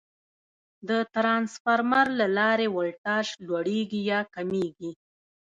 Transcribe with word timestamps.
د 0.87 0.89
ترانسفارمر 1.13 2.07
له 2.19 2.27
لارې 2.37 2.67
ولټاژ 2.75 3.27
لوړېږي 3.47 4.01
یا 4.11 4.19
کمېږي. 4.35 4.91